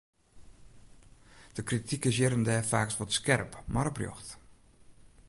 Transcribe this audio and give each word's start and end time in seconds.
De 1.55 1.63
krityk 1.67 2.03
is 2.09 2.17
hjir 2.17 2.35
en 2.37 2.45
dêr 2.47 2.65
faaks 2.71 2.97
wat 2.99 3.15
skerp, 3.19 3.51
mar 3.73 3.89
oprjocht. 3.91 4.29